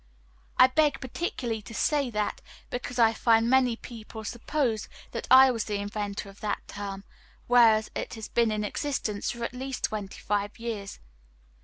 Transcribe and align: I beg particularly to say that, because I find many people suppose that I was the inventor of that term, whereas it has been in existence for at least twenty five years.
I 0.57 0.65
beg 0.65 0.99
particularly 0.99 1.61
to 1.61 1.75
say 1.75 2.09
that, 2.09 2.41
because 2.71 2.97
I 2.97 3.13
find 3.13 3.47
many 3.47 3.75
people 3.75 4.23
suppose 4.23 4.89
that 5.11 5.27
I 5.29 5.51
was 5.51 5.65
the 5.65 5.75
inventor 5.79 6.27
of 6.27 6.39
that 6.39 6.67
term, 6.67 7.03
whereas 7.45 7.91
it 7.93 8.15
has 8.15 8.27
been 8.27 8.49
in 8.51 8.63
existence 8.63 9.29
for 9.29 9.43
at 9.43 9.53
least 9.53 9.83
twenty 9.83 10.17
five 10.19 10.57
years. 10.57 10.97